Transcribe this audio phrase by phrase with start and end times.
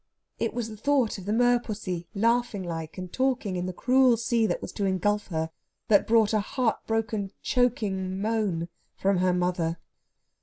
[0.39, 4.47] It was the thought of the merpussy laughing like and talking in the cruel sea
[4.47, 5.51] that was to engulf her
[5.89, 9.77] that brought a heart broken choking moan from her mother.